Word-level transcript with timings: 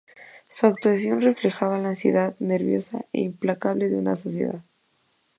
Su 0.47 0.65
actuación 0.65 1.21
reflejaba 1.21 1.77
la 1.77 1.89
ansiedad 1.89 2.35
nerviosa 2.39 3.05
e 3.13 3.21
implacable 3.21 3.87
de 3.87 3.97
una 3.97 4.15
sociedad... 4.15 4.63